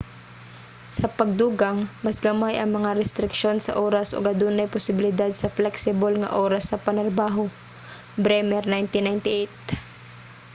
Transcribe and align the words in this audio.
sa 0.97 1.07
pagdugang 1.17 1.79
mas 2.05 2.17
gamay 2.27 2.53
ang 2.57 2.71
mga 2.77 2.91
restriksyon 3.01 3.57
sa 3.61 3.77
oras 3.85 4.07
ug 4.17 4.23
adunay 4.33 4.71
posibilidad 4.75 5.31
sa 5.35 5.53
flexible 5.57 6.15
nga 6.21 6.33
oras 6.45 6.63
sa 6.67 6.81
panarbaho. 6.85 7.43
bremer 8.25 8.63
1998 8.73 9.85